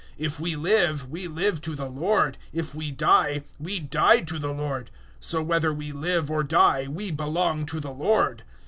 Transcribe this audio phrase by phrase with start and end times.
[0.17, 4.39] 014:008 If we live, we live to the Lord: if we die, we die to
[4.39, 4.89] the Lord.
[5.19, 8.41] So whether we live or die, we belong to the Lord.